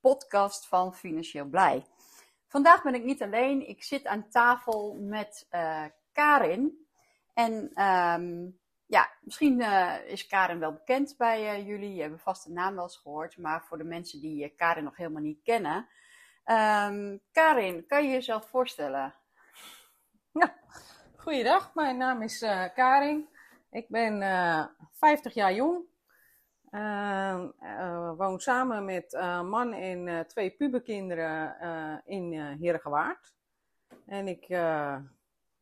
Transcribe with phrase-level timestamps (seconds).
[0.00, 1.86] podcast van Financieel Blij.
[2.46, 3.68] Vandaag ben ik niet alleen.
[3.68, 6.86] Ik zit aan tafel met uh, Karin.
[7.34, 8.48] En ehm,
[8.86, 11.94] ja, misschien uh, is Karin wel bekend bij uh, jullie.
[11.94, 13.38] Je hebt vast de naam wel eens gehoord.
[13.38, 15.88] Maar voor de mensen die Karin nog helemaal niet kennen.
[16.44, 19.14] Um, Karin, kan je jezelf voorstellen?
[20.32, 20.54] Ja,
[21.16, 21.74] goeiedag.
[21.74, 22.38] Mijn naam is
[22.74, 23.28] Karin.
[23.70, 24.20] Ik ben
[24.92, 25.89] 50 jaar jong.
[26.70, 31.56] Uh, uh, woon samen met uh, man en uh, twee puberkinderen
[32.04, 33.34] in uh, Heergewaard.
[34.06, 34.48] En ik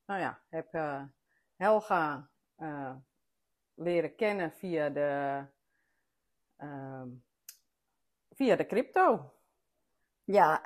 [0.06, 0.72] nou ja, heb
[1.56, 2.30] Helga
[3.74, 5.44] leren kennen via de,
[6.56, 7.08] ehm,
[8.30, 9.37] via de crypto.
[10.30, 10.62] Ja,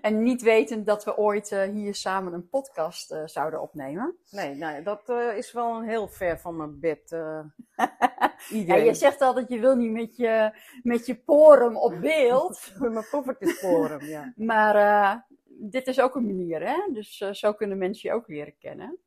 [0.00, 4.16] en niet wetend dat we ooit uh, hier samen een podcast uh, zouden opnemen.
[4.30, 7.10] Nee, nou, dat uh, is wel een heel ver van mijn bed.
[8.48, 12.70] Ja, je zegt altijd, je wil niet met je, met je porum op beeld.
[12.78, 14.32] met mijn poffertjesporum, ja.
[14.36, 16.92] Maar dit is ook een manier, hè?
[16.92, 18.98] Dus zo kunnen mensen je ook leren kennen.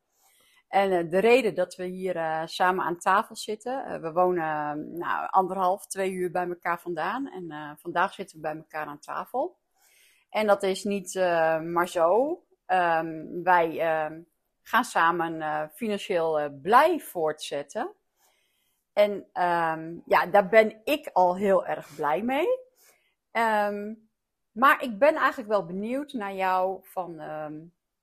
[0.67, 6.11] En de reden dat we hier samen aan tafel zitten, we wonen nou, anderhalf, twee
[6.11, 7.31] uur bij elkaar vandaan.
[7.31, 9.58] En vandaag zitten we bij elkaar aan tafel.
[10.30, 12.30] En dat is niet uh, maar zo.
[12.67, 14.17] Um, wij uh,
[14.61, 17.94] gaan samen uh, financieel eh, blij voortzetten.
[18.94, 22.47] En um, ja, daar ben ik al heel erg blij mee.
[24.52, 27.22] Maar ik ben eigenlijk wel benieuwd naar jou van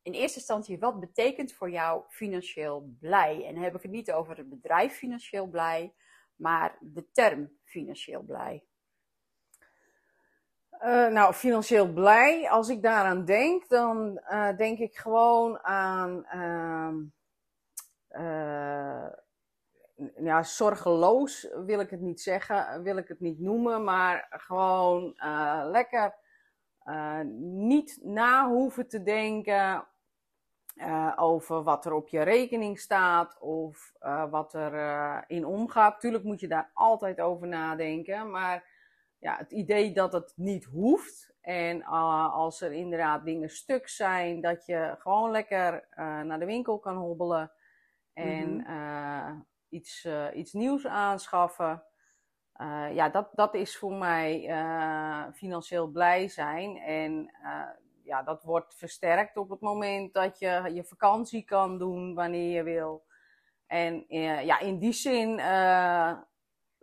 [0.05, 3.47] in eerste instantie wat betekent voor jou financieel blij?
[3.47, 5.95] En dan heb ik het niet over het bedrijf financieel blij,
[6.37, 8.65] maar de term financieel blij.
[10.83, 12.51] Uh, nou, financieel blij.
[12.51, 16.27] Als ik daaraan denk, dan uh, denk ik gewoon aan.
[18.11, 19.07] Uh,
[20.17, 25.15] ja, zorgeloos wil ik het niet zeggen, wil ik het niet noemen, maar gewoon
[25.71, 26.15] lekker
[27.37, 29.87] niet na hoeven te denken
[31.17, 33.93] over wat er op je rekening staat of
[34.31, 36.01] wat er in omgaat.
[36.01, 38.65] Tuurlijk moet je daar altijd over nadenken, maar
[39.25, 41.35] ja, het idee dat het niet hoeft.
[41.41, 46.45] En uh, als er inderdaad dingen stuk zijn, dat je gewoon lekker uh, naar de
[46.45, 47.53] winkel kan hobbelen
[48.13, 49.47] en mm -hmm.
[49.69, 51.83] iets, iets nieuws aanschaffen.
[52.93, 54.49] ja, dat, dat is voor mij
[55.35, 56.77] financieel blij zijn.
[56.77, 57.31] En
[58.03, 62.63] ja, dat wordt versterkt op het moment dat je je vakantie kan doen wanneer je
[62.63, 63.05] wil.
[63.67, 64.05] En
[64.45, 65.41] ja, in die zin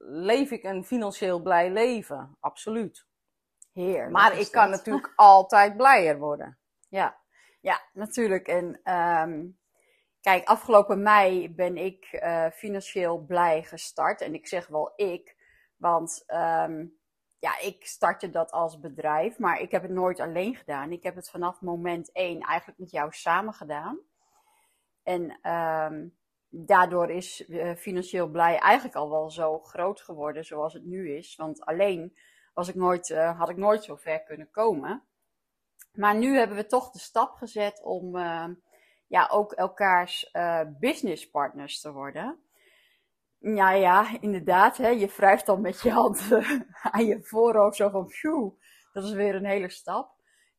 [0.03, 2.37] leef ik een financieel blij leven.
[2.39, 3.05] Absoluut.
[3.73, 4.11] Heer.
[4.11, 6.57] Maar ik kan natuurlijk altijd blijer worden.
[6.89, 7.17] Ja,
[7.61, 8.47] ja natuurlijk.
[8.47, 9.59] En um,
[10.21, 14.21] kijk, afgelopen mei ben ik uh, financieel blij gestart.
[14.21, 15.35] En ik zeg wel ik,
[15.77, 16.99] want um,
[17.39, 20.91] ja, ik startte dat als bedrijf, maar ik heb het nooit alleen gedaan.
[20.91, 23.99] Ik heb het vanaf moment één eigenlijk met jou samen gedaan.
[25.03, 26.17] En um,
[26.51, 31.35] daardoor is uh, financieel blij eigenlijk al wel zo groot geworden zoals het nu is.
[31.35, 32.17] Want alleen
[32.53, 35.03] was ik nooit, uh, had ik nooit zo ver kunnen komen.
[35.93, 38.47] Maar nu hebben we toch de stap gezet om uh,
[39.07, 40.31] ja, ook elkaars
[40.79, 42.39] businesspartners te worden.
[43.37, 44.77] Ja, ja, inderdaad.
[44.77, 46.31] Hè, je wrijft dan met je hand
[46.91, 48.49] aan je voorhoofd zo van, phew,
[48.93, 50.11] dat is weer een hele stap.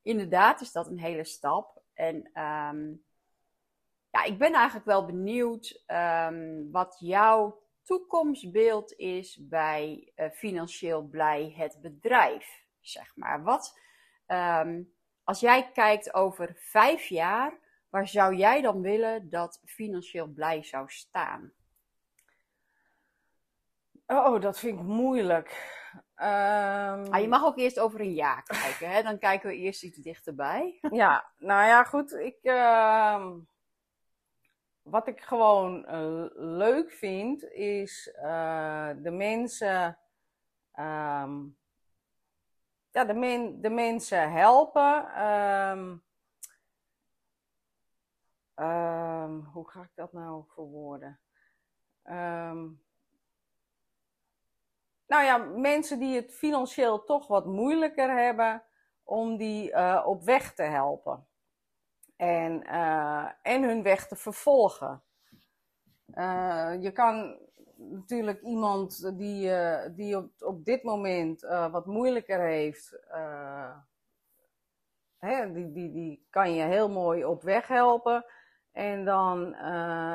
[0.03, 1.83] Inderdaad is dat een hele stap.
[1.95, 3.05] En um,
[4.13, 11.55] ja, ik ben eigenlijk wel benieuwd um, wat jouw toekomstbeeld is bij uh, Financieel Blij
[11.57, 12.65] het bedrijf.
[12.81, 13.43] Zeg maar.
[13.43, 13.79] Wat,
[14.27, 14.93] um,
[15.25, 17.59] als jij kijkt over vijf jaar,
[17.89, 21.53] waar zou jij dan willen dat Financieel Blij zou staan?
[24.07, 25.81] Oh, dat vind ik moeilijk.
[26.17, 27.13] Um...
[27.13, 29.03] Ah, je mag ook eerst over een jaar kijken, hè?
[29.03, 30.79] dan kijken we eerst iets dichterbij.
[30.91, 32.13] ja, nou ja, goed.
[32.13, 33.35] Ik, uh,
[34.83, 39.99] wat ik gewoon uh, leuk vind, is uh, de mensen.
[40.79, 41.57] Um,
[42.91, 45.23] ja, de, men, de mensen helpen.
[45.27, 46.03] Um,
[48.55, 51.21] um, hoe ga ik dat nou verwoorden?
[55.07, 58.63] nou ja, mensen die het financieel toch wat moeilijker hebben.
[59.05, 61.27] om die op weg te helpen.
[62.23, 62.63] En,
[63.43, 65.03] en hun weg te vervolgen.
[66.81, 67.39] je kan
[67.77, 69.51] natuurlijk iemand die,
[69.95, 71.41] die op, dit moment
[71.71, 72.99] wat moeilijker heeft,
[75.19, 78.25] hè, die, die, die kan je heel mooi op weg helpen.
[78.73, 79.55] En dan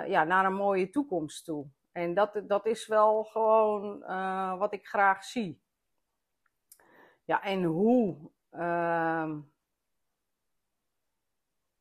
[0.07, 1.67] ja, naar een mooie toekomst toe.
[1.91, 3.99] En dat, dat is wel gewoon
[4.57, 5.61] wat ik graag zie.
[7.23, 8.15] Ja, en hoe.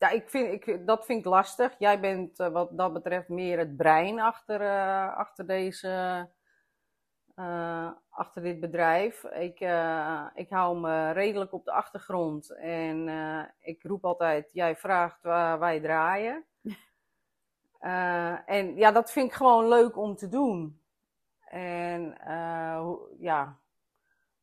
[0.06, 1.74] Ja, ik vind, ik, dat vind ik lastig.
[1.78, 6.28] Jij bent uh, wat dat betreft meer het brein achter, uh, achter, deze,
[8.08, 9.24] achter dit bedrijf.
[9.24, 9.60] Ik,
[10.34, 13.08] ik hou me redelijk op de achtergrond en
[13.60, 16.44] ik roep altijd: jij vraagt waar wij draaien.
[18.46, 20.80] En ja, dat vind ik gewoon leuk om te doen.
[21.48, 22.16] En
[23.18, 23.58] ja,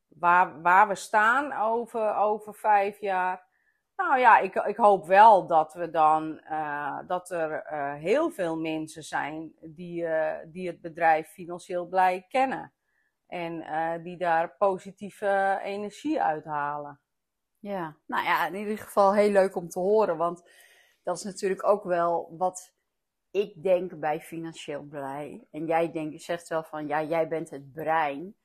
[0.07, 3.51] waar, waar we staan over, over vijf jaar.
[3.95, 7.63] Nou ja, ik, ik hoop wel dat we dan, uh, dat er
[7.97, 10.07] heel veel mensen zijn die,
[10.45, 12.73] die het bedrijf financieel blij kennen.
[13.27, 13.63] En
[14.03, 16.99] die daar positieve energie uithalen.
[17.59, 20.17] Ja, nou ja, in ieder geval heel leuk om te horen.
[20.17, 20.49] Want
[21.03, 22.73] dat is natuurlijk ook wel wat
[23.31, 25.47] ik denk bij financieel blij.
[25.51, 28.35] En jij denkt, zegt wel van ja, jij bent het brein.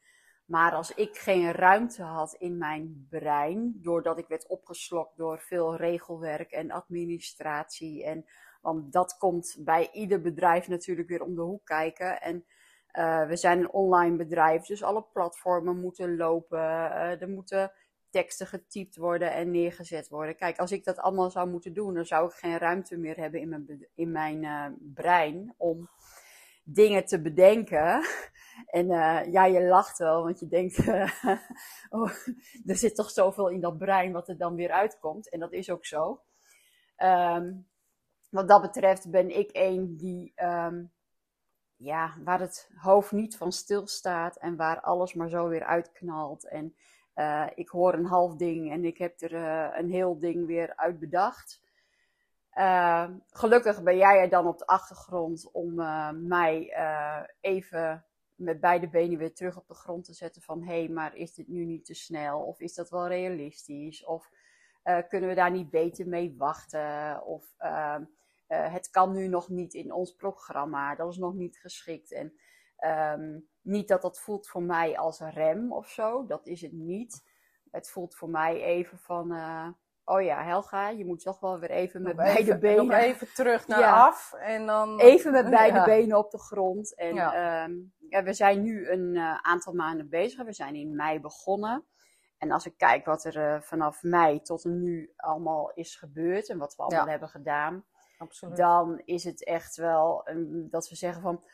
[0.49, 5.77] Maar als ik geen ruimte had in mijn brein, doordat ik werd opgeslokt door veel
[5.77, 8.05] regelwerk en administratie.
[8.05, 8.25] En,
[8.61, 12.21] want dat komt bij ieder bedrijf natuurlijk weer om de hoek kijken.
[12.21, 12.45] En
[12.93, 16.59] uh, we zijn een online bedrijf, dus alle platformen moeten lopen.
[16.59, 17.73] Uh, er moeten
[18.11, 20.37] teksten getypt worden en neergezet worden.
[20.37, 23.41] Kijk, als ik dat allemaal zou moeten doen, dan zou ik geen ruimte meer hebben
[23.41, 25.89] in mijn, in mijn uh, brein om
[26.75, 28.01] dingen te bedenken.
[28.67, 30.79] En uh, ja, je lacht wel, want je denkt,
[31.89, 32.11] oh,
[32.67, 35.31] er zit toch zoveel in dat brein wat er dan weer uitkomt.
[35.31, 36.21] En dat is ook zo.
[36.97, 37.67] Um,
[38.31, 40.93] wat dat betreft ben ik een die, um,
[41.77, 46.49] ja, waar het hoofd niet van stilstaat en waar alles maar zo weer uitknalt.
[46.49, 46.75] En
[47.15, 50.77] uh, ik hoor een half ding en ik heb er uh, een heel ding weer
[50.77, 51.61] uit bedacht.
[52.59, 55.75] Uh, gelukkig ben jij er dan op de achtergrond om
[56.29, 56.75] mij
[57.41, 61.17] even met beide benen weer terug op de grond te zetten van hé, hey, maar
[61.17, 62.41] is dit nu niet te snel?
[62.41, 64.05] Of is dat wel realistisch?
[64.05, 64.31] Of
[65.09, 67.23] kunnen we daar niet beter mee wachten?
[67.25, 67.55] Of
[68.47, 72.13] het kan nu nog niet in ons programma, dat is nog niet geschikt.
[72.13, 72.33] En
[73.21, 77.25] um, niet dat dat voelt voor mij als rem of zo, dat is het niet.
[77.71, 79.31] Het voelt voor mij even van,
[80.09, 82.87] oh ja, Helga, je moet toch wel weer even met beide benen.
[82.87, 85.01] Nog even terug naar af en dan.
[85.01, 86.95] Even met beide benen op de grond.
[86.95, 87.65] En ja.
[87.65, 90.45] Um, ja, we zijn nu een uh, aantal maanden bezig.
[90.45, 91.85] We zijn in mei begonnen.
[92.39, 96.59] En als ik kijk wat er uh, vanaf mei tot nu allemaal is gebeurd en
[96.59, 97.85] wat we allemaal hebben gedaan,
[98.19, 98.57] Absoluut.
[98.57, 101.45] dan is het echt wel um, dat we zeggen van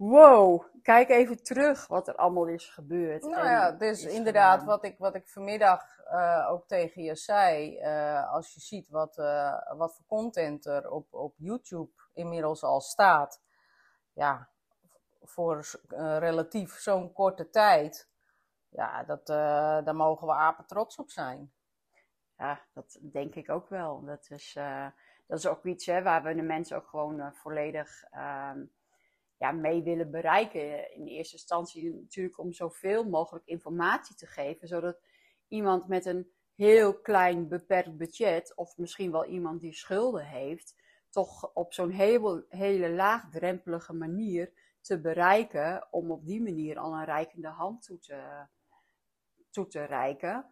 [0.00, 3.22] wow, kijk even terug wat er allemaal is gebeurd.
[3.22, 8.32] Nou ja, dus inderdaad, wat ik, wat ik vanmiddag uh, ook tegen je zei, uh,
[8.32, 13.42] als je ziet wat, uh, wat voor content er op, op YouTube inmiddels al staat,
[14.12, 14.48] ja,
[15.22, 15.66] voor
[16.18, 18.08] relatief zo'n korte tijd,
[18.68, 21.52] ja, dat, daar mogen we apen trots op zijn.
[22.36, 24.04] Ja, dat denk ik ook wel.
[24.04, 24.58] Dat is,
[25.26, 28.60] dat is ook iets hè, waar we de mensen ook gewoon volledig ehm,
[29.40, 30.94] ja, mee willen bereiken.
[30.94, 35.00] In eerste instantie natuurlijk om zoveel mogelijk informatie te geven, zodat
[35.48, 40.74] iemand met een heel klein beperkt budget, of misschien wel iemand die schulden heeft,
[41.10, 47.04] toch op zo'n hele, hele laagdrempelige manier te bereiken, om op die manier al een
[47.04, 48.46] reikende hand toe te,
[49.50, 50.46] toe te reiken.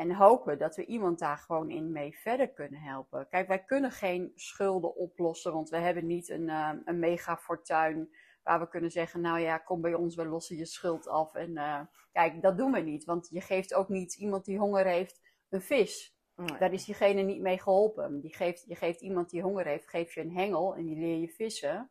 [0.00, 3.28] En hopen dat we iemand daar gewoon in mee verder kunnen helpen.
[3.28, 8.14] Kijk, wij kunnen geen schulden oplossen, want we hebben niet een, uh, een mega fortuin
[8.42, 11.34] waar we kunnen zeggen, nou ja, kom bij ons, we lossen je schuld af.
[11.34, 11.80] En uh,
[12.12, 15.62] kijk, dat doen we niet, want je geeft ook niet iemand die honger heeft een
[15.62, 16.16] vis.
[16.58, 18.20] Daar is diegene niet mee geholpen.
[18.20, 21.18] Die geeft, je geeft iemand die honger heeft, geef je een hengel en die leer
[21.18, 21.90] je vissen.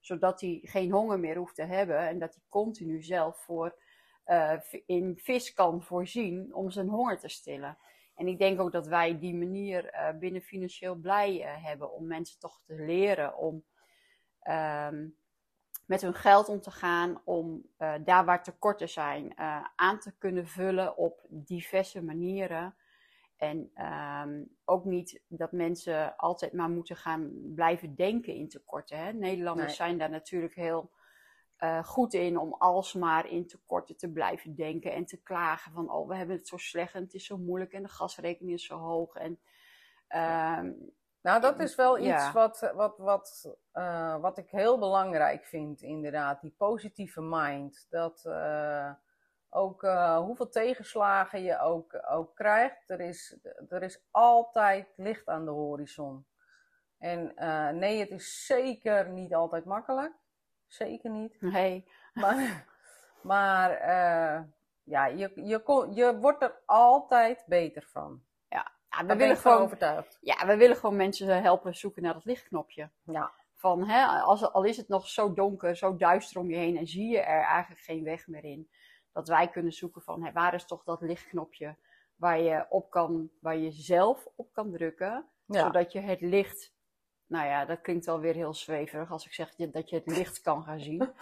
[0.00, 3.78] Zodat hij geen honger meer hoeft te hebben en dat hij continu zelf voor,
[4.26, 4.52] uh,
[4.86, 7.78] in vis kan voorzien om zijn honger te stillen.
[8.14, 12.38] En ik denk ook dat wij die manier uh, binnen financieel blij hebben om mensen
[12.38, 13.64] toch te leren om
[14.50, 15.16] um,
[15.86, 17.66] met hun geld om te gaan, om
[18.04, 19.38] daar waar tekorten zijn
[19.76, 22.74] aan te kunnen vullen op diverse manieren.
[23.36, 23.70] En
[24.26, 28.98] um, ook niet dat mensen altijd maar moeten gaan blijven denken in tekorten.
[28.98, 29.12] Hè?
[29.12, 29.76] Nederlanders nee.
[29.76, 30.90] zijn daar natuurlijk heel
[31.64, 36.08] eh, goed in om alsmaar in tekorten te blijven denken en te klagen van oh
[36.08, 38.78] we hebben het zo slecht en het is zo moeilijk en de gasrekening is zo
[38.78, 39.40] hoog en
[40.08, 40.72] ehm,
[41.20, 42.32] Nou, dat is wel iets Ja.
[42.32, 46.40] wat, wat, wat, eh, wat ik heel belangrijk vind, inderdaad.
[46.40, 47.86] Die positieve mind.
[47.90, 48.92] Dat eh,
[49.48, 49.82] ook
[50.16, 56.26] hoeveel tegenslagen je ook, ook krijgt, er is, er is altijd licht aan de horizon.
[56.98, 57.34] En
[57.78, 60.23] nee, het is zeker niet altijd makkelijk.
[60.74, 61.36] Zeker niet.
[61.40, 62.66] nee, Maar,
[63.22, 64.42] maar eh,
[64.82, 68.22] ja, je, je, kon, je wordt er altijd beter van.
[68.48, 70.18] ja, we Daar ben willen gewoon overtuigd.
[70.20, 72.90] ja, we willen gewoon mensen helpen zoeken naar dat lichtknopje.
[73.04, 73.32] Ja.
[73.54, 76.86] Van, hè, als, al is het nog zo donker, zo duister om je heen en
[76.86, 78.70] zie je er eigenlijk geen weg meer in.
[79.12, 81.76] Dat wij kunnen zoeken van, hè, waar is toch dat lichtknopje
[82.16, 85.28] waar je, op kan, waar je zelf op kan drukken.
[85.46, 85.60] Ja.
[85.60, 86.73] Zodat je het licht,
[87.26, 90.40] nou ja, dat klinkt wel weer heel zweverig als ik zeg dat je het licht
[90.40, 91.08] kan gaan zien.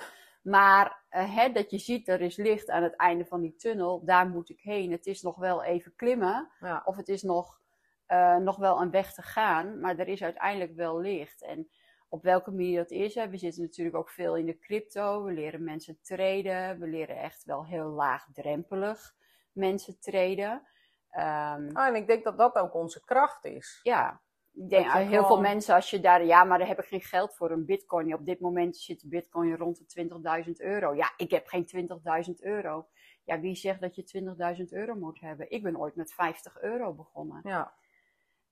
[0.43, 4.05] Maar eh, hè, dat je ziet, er is licht aan het einde van die tunnel,
[4.05, 4.91] daar moet ik heen.
[4.93, 6.83] Het is nog wel even klimmen, Ja.
[6.85, 7.61] of het is nog,
[8.07, 11.43] eh, nog wel een weg te gaan, maar er is uiteindelijk wel licht.
[11.43, 11.71] En
[12.09, 15.33] op welke manier dat is, hè, we zitten natuurlijk ook veel in de crypto, we
[15.33, 19.15] leren mensen traden, we leren echt wel heel laagdrempelig
[19.53, 20.63] mensen traden.
[21.11, 23.81] Ehm, Ah, en ik denk dat dat ook onze kracht is.
[23.83, 24.21] ja,
[24.55, 27.01] ik denk Dat heel veel mensen als je daar, ja, maar daar heb ik geen
[27.01, 28.15] geld voor een bitcoin.
[28.15, 30.09] Op dit moment zit de bitcoin rond de
[30.45, 30.95] 20.000 euro.
[30.95, 31.89] Ja, ik heb geen
[32.27, 32.87] 20.000 euro.
[33.25, 34.25] Ja, wie zegt dat je
[34.59, 35.51] 20.000 euro moet hebben?
[35.51, 37.41] Ik ben ooit met 50 euro begonnen.
[37.43, 37.75] Ja.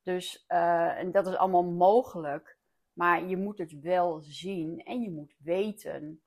[0.02, 2.58] Dus eh, en dat is allemaal mogelijk.
[2.92, 6.22] Maar je moet het wel zien en je moet weten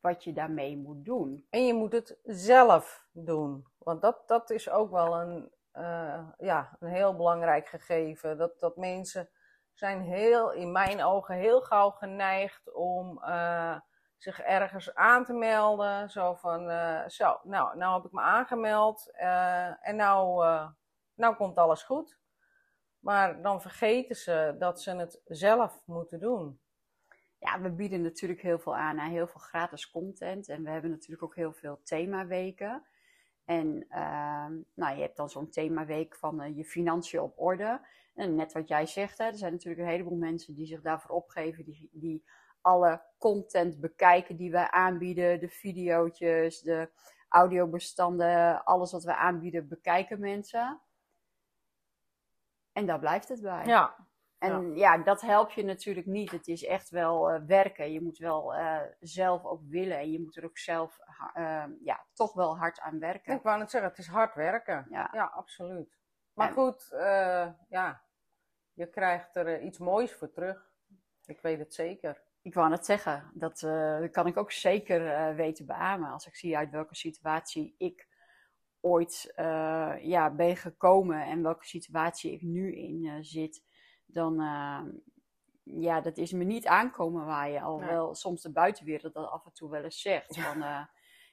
[0.00, 1.46] wat je daarmee moet doen.
[1.50, 3.66] En je moet het zelf doen.
[3.78, 8.38] Want dat, dat is ook wel een, eh, ja, een heel belangrijk gegeven.
[8.38, 9.28] Dat, dat mensen
[9.72, 13.80] zijn heel, in mijn ogen heel gauw geneigd om eh,
[14.16, 16.10] zich ergens aan te melden.
[16.10, 19.10] Zo van, eh, zo, nou, nou heb ik me aangemeld
[19.80, 20.44] en nou,
[21.14, 22.18] nou komt alles goed.
[22.98, 26.60] Maar dan vergeten ze dat ze het zelf moeten doen.
[27.38, 30.48] Ja, we bieden natuurlijk heel veel aan heel veel gratis content.
[30.48, 32.86] En we hebben natuurlijk ook heel veel themaweken.
[33.46, 37.80] En ehm, nou, je hebt dan zo'n themaweek van eh, je financiën op orde.
[38.14, 41.16] En net wat jij zegt, hè, er zijn natuurlijk een heleboel mensen die zich daarvoor
[41.16, 41.64] opgeven.
[41.64, 42.24] Die, die
[42.60, 45.40] alle content bekijken die wij aanbieden.
[45.40, 46.18] De video's,
[46.60, 46.90] de
[47.28, 50.80] audiobestanden, alles wat wij aanbieden, bekijken mensen.
[52.72, 53.66] En daar blijft het bij.
[53.66, 54.05] Ja,
[54.38, 54.98] En ja.
[54.98, 56.30] dat helpt je natuurlijk niet.
[56.30, 57.92] Het is echt wel eh, werken.
[57.92, 59.98] Je moet wel eh, zelf ook willen.
[59.98, 60.98] En je moet er ook zelf
[61.34, 63.34] eh, ja, toch wel hard aan werken.
[63.34, 64.86] ik wou net zeggen, het is hard werken.
[64.90, 65.10] Ja.
[65.12, 65.98] Ja, absoluut.
[66.32, 66.88] Maar En- goed,
[67.68, 68.02] ja,
[68.72, 70.70] je krijgt er iets moois voor terug.
[71.24, 72.22] Ik weet het zeker.
[72.42, 73.58] Ik wou net zeggen, dat
[74.10, 76.10] kan ik ook zeker weten beamen.
[76.10, 78.08] Als ik zie uit welke situatie ik
[78.80, 79.32] ooit
[80.00, 83.65] ja, ben gekomen en welke situatie ik nu in zit,
[84.06, 84.80] dan eh,
[85.62, 87.62] ja, dat is me niet aankomen waaien.
[87.62, 90.40] Alhoewel soms de buitenwereld dat af en toe wel eens zegt.
[90.40, 90.84] Van, eh,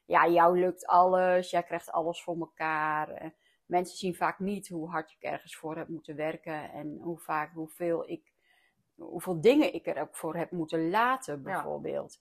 [0.05, 3.09] ja, jou lukt alles, jij krijgt alles voor elkaar.
[3.09, 3.29] Eh,
[3.65, 7.53] mensen zien vaak niet hoe hard ik ergens voor heb moeten werken en hoe vaak,
[7.53, 8.31] hoeveel ik
[8.95, 12.19] hoeveel dingen ik er ook voor heb moeten laten, bijvoorbeeld.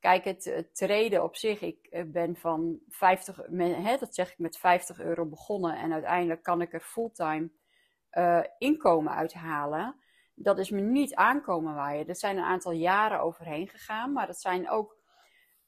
[0.00, 4.30] Kijk, het, het treden op zich, ik eh, ben van 50, me- hè, dat zeg
[4.32, 7.50] ik met 50 euro begonnen en uiteindelijk kan ik er fulltime
[8.12, 9.96] eh, inkomen uithalen.
[10.34, 12.08] Dat is me niet aankomen waaien.
[12.08, 14.96] Er zijn een aantal jaren overheen gegaan, maar dat zijn ook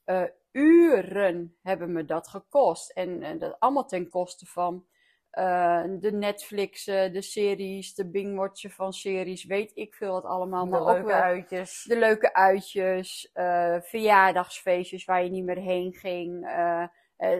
[0.04, 0.22] eh,
[0.52, 2.90] uren hebben me dat gekost.
[2.90, 4.86] En eh, dat allemaal ten koste van
[6.00, 10.64] de Netflix, eh, de series, de bingwatchen van series, weet ik veel wat allemaal.
[10.64, 11.84] De Maar ook leuke wel uitjes.
[11.84, 13.30] de leuke uitjes,
[13.82, 16.48] verjaardagsfeestjes waar je niet meer heen ging,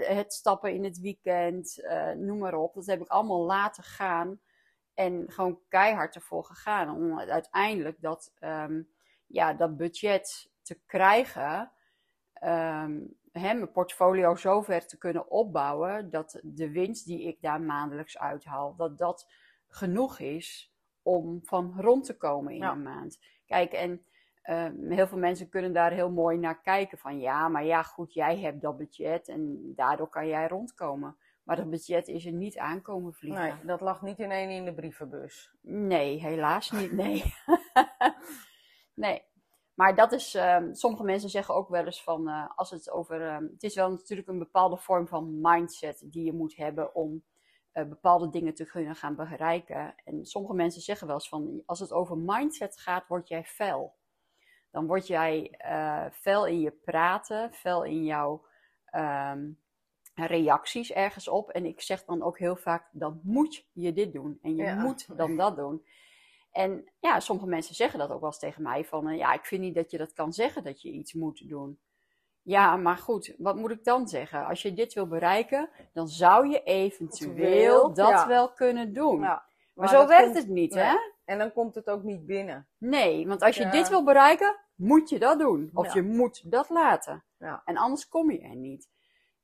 [0.06, 1.84] het stappen in het weekend,
[2.16, 2.74] noem maar op.
[2.74, 4.40] Dat heb ik allemaal laten gaan
[4.94, 8.82] en gewoon keihard ervoor gegaan om uiteindelijk dat, ehm,
[9.26, 11.72] ja, dat budget te krijgen.
[12.34, 13.00] ehm,
[13.32, 18.76] hè, mijn portfolio zover te kunnen opbouwen dat de winst die ik daar maandelijks uithaal,
[18.76, 19.30] dat dat
[19.68, 22.72] genoeg is om van rond te komen in Ja.
[22.72, 23.18] een maand.
[23.46, 24.04] Kijk, en
[24.42, 28.14] ehm, heel veel mensen kunnen daar heel mooi naar kijken van ja, maar ja, goed,
[28.14, 31.16] jij hebt dat budget en daardoor kan jij rondkomen.
[31.44, 33.42] Maar dat budget is er niet aankomen vliegen.
[33.42, 35.54] Nee, dat lag niet in één in de brievenbus.
[35.60, 36.92] Nee, helaas niet.
[37.02, 37.22] Nee.
[38.94, 39.22] nee.
[39.74, 43.26] Maar dat is, ehm, sommige mensen zeggen ook wel eens van, eh, als het over,
[43.28, 47.24] ehm, het is wel natuurlijk een bepaalde vorm van mindset die je moet hebben om
[47.72, 49.94] eh, bepaalde dingen te kunnen gaan bereiken.
[50.04, 53.96] En sommige mensen zeggen wel eens van, als het over mindset gaat, word jij fel.
[54.70, 58.46] dan word jij uh, fel in je praten, fel in jouw
[58.96, 59.63] um,
[60.14, 61.50] reacties ergens op.
[61.50, 64.38] En ik zeg dan ook heel vaak, dan moet je dit doen.
[64.42, 65.84] En je moet dan dat doen.
[66.54, 68.84] En ja, sommige mensen zeggen dat ook wel eens tegen mij.
[68.84, 71.48] Van, uh, ja, ik vind niet dat je dat kan zeggen dat je iets moet
[71.48, 71.78] doen.
[72.42, 74.46] Ja, maar goed, wat moet ik dan zeggen?
[74.46, 79.20] Als je dit wil bereiken, dan zou je eventueel dat wel kunnen doen.
[79.20, 79.44] Ja,
[79.74, 80.94] maar, zo werkt het niet, hè?
[81.24, 82.68] En dan komt het ook niet binnen.
[82.78, 85.70] Nee, want als je dit wil bereiken, moet je dat doen.
[85.74, 87.24] Of je moet dat laten.
[87.64, 88.88] En anders kom je er niet.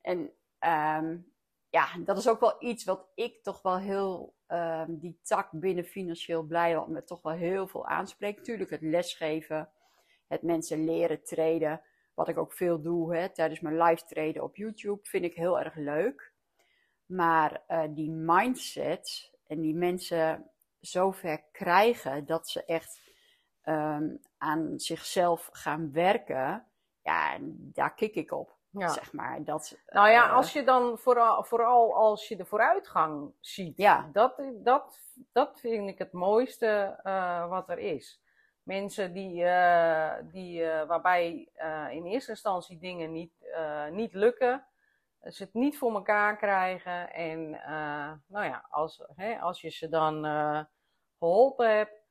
[0.00, 0.33] En
[0.64, 1.33] um,
[1.69, 5.85] ja, dat is ook wel iets wat ik toch wel heel, um, die tak binnen
[5.85, 8.45] financieel blij, wat me toch wel heel veel aanspreekt.
[8.45, 9.71] Tuurlijk het lesgeven,
[10.26, 11.81] het mensen leren treden,
[12.14, 15.61] wat ik ook veel doe hè, tijdens mijn live treden op YouTube, vind ik heel
[15.61, 16.33] erg leuk.
[17.07, 20.50] Maar uh, die mindset en die mensen
[20.81, 23.00] zover krijgen dat ze echt
[23.64, 26.67] um, aan zichzelf gaan werken,
[27.02, 28.60] ja, daar kik ik op.
[28.71, 28.89] Ja.
[28.89, 29.45] Zeg maar.
[29.45, 34.11] Dat, nou ja, uh, als je dan vooral, vooral als je de vooruitgang ziet, ja.
[34.12, 35.00] dat, dat,
[35.33, 38.23] dat vind ik het mooiste uh, wat er is.
[38.62, 41.49] Mensen die, uh, die, waarbij
[41.91, 43.33] in eerste instantie dingen niet,
[43.91, 44.67] niet lukken,
[45.23, 47.12] ze het niet voor elkaar krijgen.
[47.12, 47.50] En
[48.27, 50.25] nou ja, als, hè, als je ze dan
[51.19, 52.03] geholpen hebt,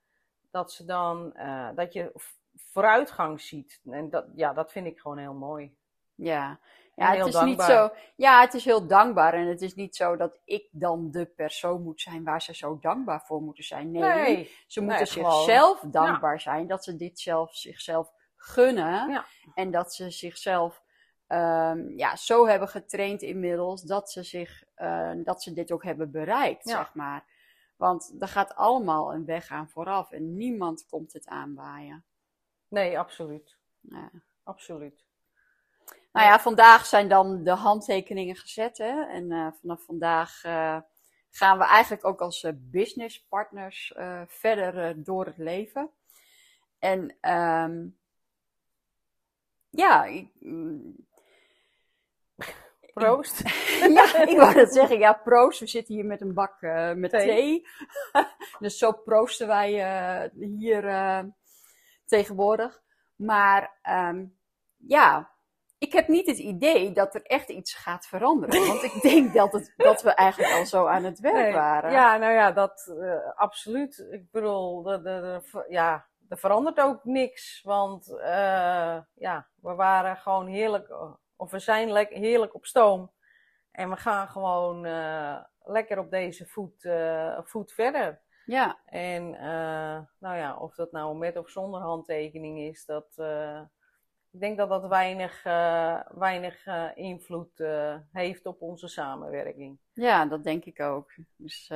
[0.52, 1.34] dat, ze dan,
[1.76, 2.12] dat je
[2.54, 3.82] vooruitgang ziet.
[3.86, 5.79] En dat, ja, dat vind ik gewoon heel mooi.
[6.20, 6.60] Ja,
[6.96, 7.48] ja het is dankbaar.
[7.48, 7.92] niet zo.
[8.16, 9.34] Ja, het is heel dankbaar.
[9.34, 12.78] En het is niet zo dat ik dan de persoon moet zijn waar ze zo
[12.82, 13.92] dankbaar voor moeten zijn.
[13.92, 19.10] Nee, ze moeten zichzelf dankbaar zijn dat ze dit zelf zichzelf gunnen.
[19.10, 19.26] Ja.
[19.54, 20.84] En dat ze zichzelf
[21.28, 26.12] um, ja, zo hebben getraind inmiddels dat ze, zich, uh, dat ze dit ook hebben
[26.12, 27.24] bereikt, zeg maar.
[27.78, 32.06] Want er gaat allemaal een weg aan vooraf en niemand komt het aanwaaien.
[32.68, 33.58] Nee, absoluut.
[33.82, 34.12] Ja.
[34.44, 35.06] Absoluut.
[36.12, 38.78] Nou ja, vandaag zijn dan de handtekeningen gezet.
[38.78, 39.04] Hè?
[39.04, 40.78] En uh, vanaf vandaag uh,
[41.30, 43.94] gaan we eigenlijk ook als uh, businesspartners
[44.28, 45.90] verder door het leven.
[46.80, 47.98] En um,
[49.70, 51.08] ja, ik, mm,
[52.94, 53.42] Proost.
[53.96, 55.00] ja, ik wou dat zeggen.
[55.00, 55.60] Ja, proost.
[55.60, 56.62] We zitten hier met een bak
[56.96, 57.28] met thee.
[57.28, 57.68] thee.
[58.60, 59.72] dus zo proosten wij
[60.58, 60.84] hier
[62.06, 62.82] tegenwoordig.
[63.16, 64.38] Maar um,
[64.78, 65.32] ja,
[65.80, 68.68] ik heb niet het idee dat er echt iets gaat veranderen.
[68.68, 71.92] Want ik denk dat, het, dat we eigenlijk al zo aan het werk waren.
[71.92, 74.08] Ja, nou ja, dat uh, absoluut.
[74.12, 77.62] Ik bedoel, de, de, de, ja, er verandert ook niks.
[77.64, 80.94] Want uh, ja, we waren gewoon heerlijk,
[81.36, 83.12] of we zijn lekker heerlijk op stoom.
[83.72, 86.90] En we gaan gewoon uh, lekker op deze voet,
[87.44, 88.22] voet verder.
[88.46, 88.80] Ja.
[88.86, 89.30] En
[90.20, 93.08] nou ja, of dat nou met of zonder handtekening is, dat
[94.32, 99.78] ik denk dat dat weinig, uh, weinig uh, invloed uh, heeft op onze samenwerking.
[99.94, 101.12] Ja, dat denk ik ook.
[101.36, 101.72] Dus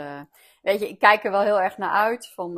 [0.61, 2.53] weet je, ik kijk er wel heel erg naar uit van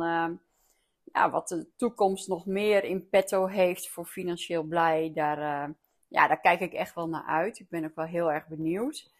[1.30, 5.10] wat de toekomst nog meer in petto heeft voor financieel blij.
[5.14, 5.70] Daar,
[6.08, 7.58] ja, daar kijk ik echt wel naar uit.
[7.58, 9.10] Ik ben ook wel heel erg benieuwd.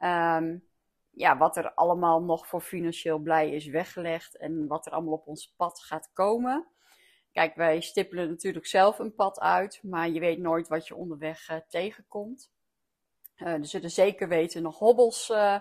[0.00, 0.64] Um,
[1.10, 5.26] ja, wat er allemaal nog voor financieel blij is weggelegd en wat er allemaal op
[5.26, 6.66] ons pad gaat komen.
[7.34, 11.50] Kijk, wij stippelen natuurlijk zelf een pad uit, maar je weet nooit wat je onderweg
[11.50, 12.52] uh, tegenkomt.
[13.36, 15.58] Uh, er zullen zeker weten nog hobbels uh,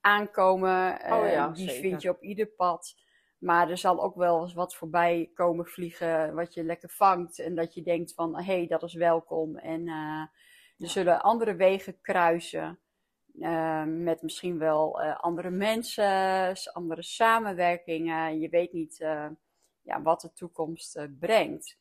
[0.00, 0.92] aankomen.
[0.92, 1.82] Oh ja, die zeker.
[1.82, 2.94] vind je op ieder pad.
[3.38, 7.38] Maar er zal ook wel eens wat voorbij komen vliegen wat je lekker vangt.
[7.38, 9.56] En dat je denkt van, hé, hey, dat is welkom.
[9.56, 10.30] En er
[10.76, 10.86] ja.
[10.86, 12.78] zullen andere wegen kruisen.
[13.86, 18.40] met misschien wel andere mensen, andere samenwerkingen.
[18.40, 19.06] Je weet niet
[19.84, 21.78] ja, wat de toekomst uh, brengt.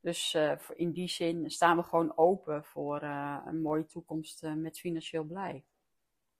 [0.00, 4.78] Dus uh, in die zin staan we gewoon open voor uh, een mooie toekomst met
[4.78, 5.64] financieel blij.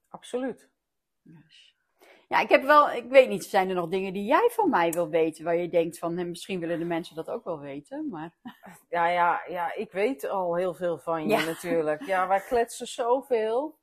[0.08, 0.70] Absoluut.
[1.22, 1.74] Yes.
[2.28, 4.92] Ja, ik heb wel, ik weet niet, zijn er nog dingen die jij van mij
[4.92, 8.36] wil weten, waar je denkt van, misschien willen de mensen dat ook wel weten, maar...
[8.88, 11.44] Ja, ja, ja, ik weet al heel veel van je ja.
[11.44, 12.02] natuurlijk.
[12.02, 13.78] Ja, wij kletsen zoveel.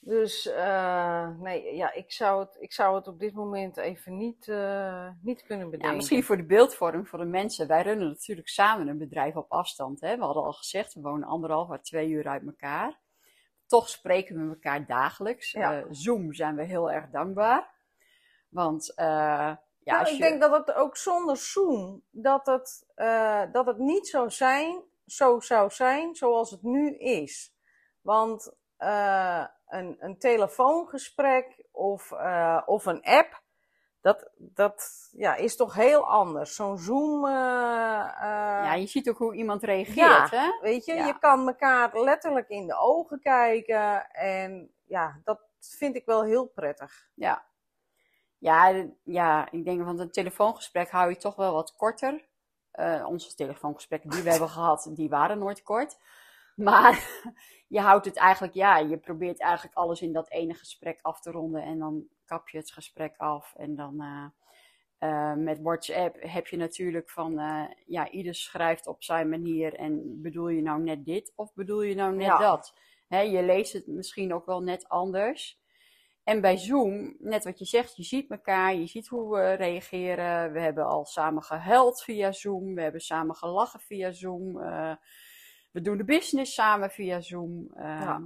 [0.00, 4.46] Dus uh, nee, ja, ik zou, het, ik zou het op dit moment even niet,
[4.46, 5.90] uh, niet kunnen bedenken.
[5.90, 7.66] Ja, misschien voor de beeldvorming voor de mensen.
[7.66, 10.00] Wij runnen natuurlijk samen een bedrijf op afstand.
[10.00, 10.16] Hè?
[10.16, 13.00] We hadden al gezegd, we wonen anderhalf à twee uur uit elkaar.
[13.66, 15.52] Toch spreken we elkaar dagelijks.
[15.52, 15.78] Ja.
[15.78, 17.70] Uh, Zoom zijn we heel erg dankbaar.
[18.48, 20.18] Want ja, nou, ik je...
[20.18, 22.86] denk dat het ook zonder Zoom, dat het,
[23.52, 27.54] dat het niet zo, zijn, zo zou zijn zoals het nu is.
[28.00, 28.56] Want
[29.68, 33.42] een, een telefoongesprek of, uh, of een app,
[34.00, 36.54] dat, dat ja, is toch heel anders.
[36.54, 37.24] Zo'n Zoom.
[37.24, 40.58] eh, ja, eh, je ziet ook hoe iemand reageert, hè?
[40.60, 41.06] weet je, Ja.
[41.06, 44.10] je kan elkaar letterlijk in de ogen kijken.
[44.10, 47.08] En ja, dat vind ik wel heel prettig.
[47.14, 47.46] Ja.
[48.38, 52.26] Ja, ja, ik denk, want een telefoongesprek hou je toch wel wat korter.
[52.70, 55.98] Eh, onze telefoongesprekken die we hebben gehad, die waren nooit kort.
[56.58, 57.22] Maar
[57.76, 61.30] je houdt het eigenlijk, ja, je probeert eigenlijk alles in dat ene gesprek af te
[61.30, 61.62] ronden.
[61.62, 63.54] En dan kap je het gesprek af.
[63.56, 64.26] En dan eh,
[64.98, 69.74] eh, met WhatsApp heb je natuurlijk van, eh, ja, ieder schrijft op zijn manier.
[69.74, 72.38] En bedoel je nou net dit of bedoel je nou net Ja.
[72.38, 72.74] dat?
[73.08, 75.60] Je leest het misschien ook wel net anders.
[76.24, 80.52] En bij Zoom, net wat je zegt, je ziet elkaar, je ziet hoe we reageren.
[80.52, 84.58] We hebben al samen gehuild via Zoom, we hebben samen gelachen via Zoom.
[85.70, 87.70] We doen de business samen via Zoom.
[87.74, 88.20] Ehm, Ja.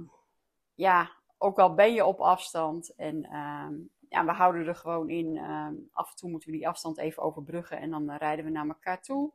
[0.73, 2.95] ja, ook al ben je op afstand.
[2.95, 3.73] En ehm,
[4.09, 5.37] ja, we houden er gewoon in.
[5.37, 8.51] ehm, af en toe moeten we die afstand even overbruggen en dan eh, rijden we
[8.51, 9.31] naar elkaar toe.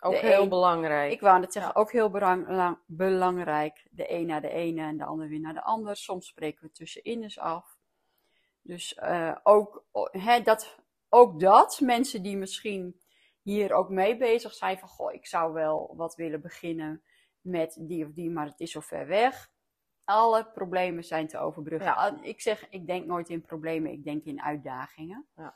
[0.00, 1.12] Ook De heel een- belangrijk.
[1.12, 3.86] Ik wou net zeggen, ook heel la- belangrijk.
[3.90, 5.96] De een naar de ene en de ander weer naar de ander.
[5.96, 7.76] Soms spreken we tussenin eens af.
[8.62, 9.84] Dus eh, ook,
[10.44, 13.00] dat, ook dat, mensen die misschien
[13.42, 17.02] hier ook mee bezig zijn van, goh, ik zou wel wat willen beginnen
[17.42, 19.50] met die of die, maar het is zo ver weg.
[20.04, 21.92] Alle problemen zijn te overbruggen.
[21.92, 22.18] Ja.
[22.22, 25.26] Ik zeg, ik denk nooit in problemen, ik denk in uitdagingen.
[25.36, 25.54] Ja.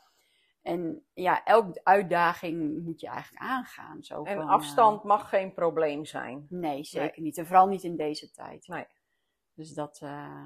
[0.61, 4.03] En ja, elke uitdaging moet je eigenlijk aangaan.
[4.03, 6.45] Zo en van, eh, afstand mag geen probleem zijn.
[6.49, 7.37] Nee, zeker niet.
[7.37, 8.67] En vooral niet in deze tijd.
[8.67, 8.85] Nee.
[9.53, 9.99] Dus dat.
[10.01, 10.45] eh,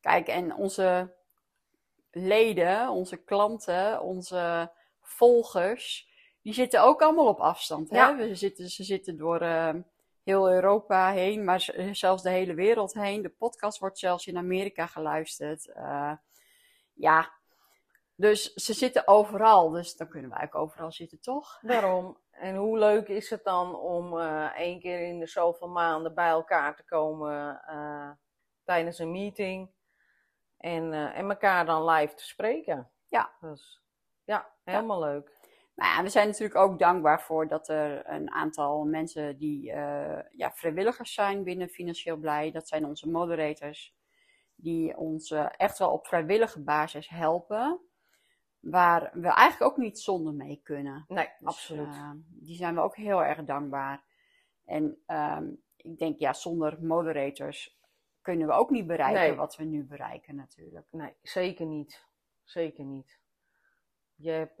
[0.00, 1.14] Kijk, en onze
[2.10, 6.08] leden, onze klanten, onze volgers,
[6.42, 7.90] die zitten ook allemaal op afstand.
[7.90, 7.96] Hè?
[7.96, 8.16] Ja.
[8.16, 9.74] We zitten, ze zitten door eh,
[10.28, 11.60] heel Europa heen, maar
[11.92, 13.22] zelfs de hele wereld heen.
[13.22, 15.72] De podcast wordt zelfs in Amerika geluisterd.
[15.72, 16.12] Eh,
[16.92, 17.32] ja.
[18.14, 19.70] Dus ze zitten overal.
[19.70, 21.58] Dus dan kunnen we eigenlijk overal zitten, toch?
[21.60, 22.18] Daarom.
[22.30, 26.28] En hoe leuk is het dan om eh één keer in de zoveel maanden bij
[26.28, 28.10] elkaar te komen eh,
[28.64, 29.70] tijdens een meeting
[30.56, 32.90] en, en elkaar dan live te spreken?
[33.08, 33.32] Ja.
[33.40, 33.82] Dus
[34.24, 35.37] ja, helemaal leuk.
[35.78, 40.18] Nou ja, we zijn natuurlijk ook dankbaar voor dat er een aantal mensen die eh,
[40.30, 42.50] ja, vrijwilligers zijn binnen Financieel Blij.
[42.50, 43.96] Dat zijn onze moderators,
[44.54, 47.80] die ons eh, echt wel op vrijwillige basis helpen.
[48.60, 51.04] Waar we eigenlijk ook niet zonder mee kunnen.
[51.08, 51.94] Nee, Dus, absoluut.
[51.94, 54.04] eh, die zijn we ook heel erg dankbaar.
[54.64, 57.78] En ehm, ik denk, ja, zonder moderators
[58.20, 59.34] kunnen we ook niet bereiken Nee.
[59.34, 60.86] wat we nu bereiken natuurlijk.
[60.90, 62.06] Nee, zeker niet.
[62.44, 63.20] Zeker niet.
[64.14, 64.58] Je hebt,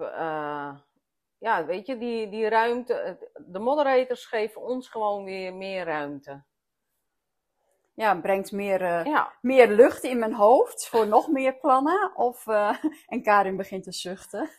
[1.38, 3.30] ja, weet je, die, die ruimte.
[3.46, 6.44] De moderators geven ons gewoon weer meer ruimte.
[7.98, 12.16] Ja, brengt meer, eh, Ja, meer lucht in mijn hoofd voor nog meer plannen.
[12.16, 14.50] Of, eh, en Karin begint te zuchten.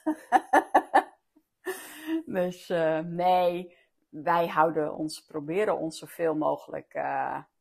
[2.25, 3.77] dus eh, nee,
[4.09, 6.93] wij houden ons, proberen ons zoveel mogelijk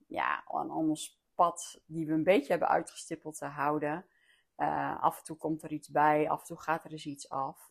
[0.07, 4.07] ja, aan ons pad die we een beetje hebben uitgestippeld te houden.
[5.01, 7.71] Af en toe komt er iets bij, af en toe gaat er eens iets af.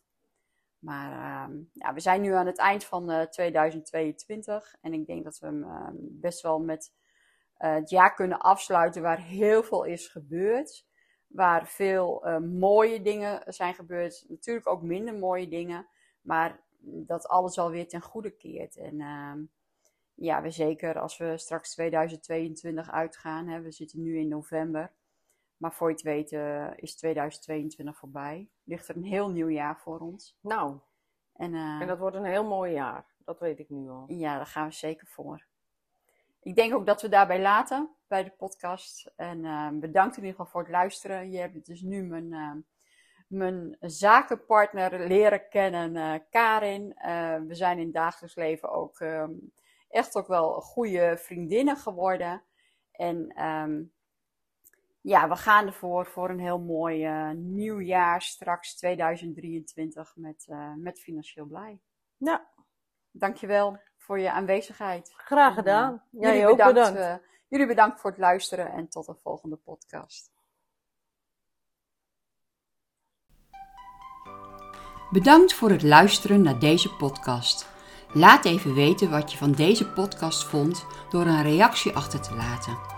[0.78, 5.24] Maar ehm, ja, we zijn nu aan het eind van eh, 2022 en ik denk
[5.24, 6.92] dat we hem ehm, best wel met
[7.56, 10.86] eh, het jaar kunnen afsluiten waar heel veel is gebeurd.
[11.26, 14.24] Waar veel eh, mooie dingen zijn gebeurd.
[14.28, 15.88] Natuurlijk ook minder mooie dingen.
[16.20, 18.76] Maar dat alles alweer ten goede keert.
[18.76, 19.42] En ehm,
[20.14, 23.48] ja, we zeker als we straks 2022 uitgaan.
[23.48, 24.92] Hè, we zitten nu in november.
[25.58, 28.48] Maar voor je het weet eh, is 2022 voorbij.
[28.64, 30.38] Ligt er een heel nieuw jaar voor ons.
[30.40, 30.78] nou,
[31.32, 33.06] En, eh, en dat wordt een heel mooi jaar.
[33.24, 34.04] Dat weet ik nu al.
[34.06, 35.46] ja, daar gaan we zeker voor.
[36.42, 39.12] Ik denk ook dat we daarbij laten bij de podcast.
[39.16, 41.30] En eh, bedankt in ieder geval voor het luisteren.
[41.30, 42.54] Je hebt dus nu mijn, eh,
[43.26, 46.88] mijn zakenpartner leren kennen, Karin.
[47.46, 49.32] We zijn in het dagelijks leven ook ehm,
[49.88, 52.42] echt ook wel goede vriendinnen geworden.
[52.92, 53.82] En ehm,
[55.08, 60.72] ja, we gaan ervoor voor een heel mooi eh, nieuw jaar straks 2023 met, eh,
[60.76, 61.80] met Financieel Blij.
[62.16, 62.46] Ja,
[63.10, 65.12] Dankjewel voor je aanwezigheid.
[65.16, 66.02] graag gedaan.
[66.10, 66.98] Jij jullie, ook bedankt, bedankt.
[67.00, 70.30] eh, jullie bedankt voor het luisteren en tot de volgende podcast.
[75.10, 77.68] Bedankt voor het luisteren naar deze podcast.
[78.12, 82.97] Laat even weten wat je van deze podcast vond door een reactie achter te laten.